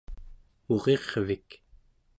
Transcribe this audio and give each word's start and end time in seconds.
murirvik 0.67 1.47